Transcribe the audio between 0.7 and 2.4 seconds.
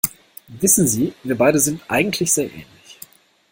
Sie, wir beide sind eigentlich